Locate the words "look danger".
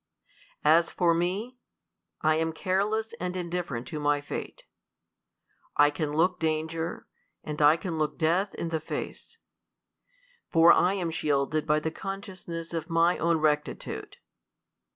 6.13-7.05